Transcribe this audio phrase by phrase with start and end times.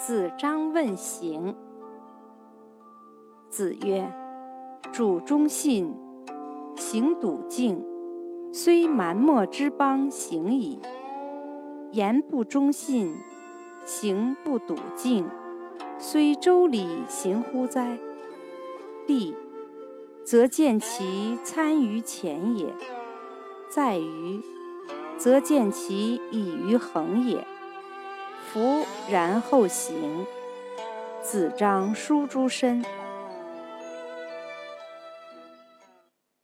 [0.00, 1.54] 子张问行。
[3.50, 4.10] 子曰
[4.90, 5.94] ：“主忠信，
[6.74, 7.84] 行笃敬，
[8.50, 10.78] 虽蛮貊之邦，行矣；
[11.92, 13.14] 言不忠信，
[13.84, 15.28] 行不笃敬，
[15.98, 17.98] 虽周礼，行乎哉？
[19.06, 19.36] 立，
[20.24, 22.68] 则见其参于前也；
[23.68, 24.40] 在于，
[25.18, 27.46] 则见其以于恒也。”
[28.52, 30.26] 福然后行。
[31.22, 32.84] 子张书诸身。